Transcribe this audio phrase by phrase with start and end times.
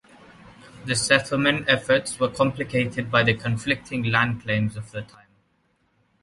[0.85, 5.27] The settlement efforts were complicated by the conflicting land claims of the time.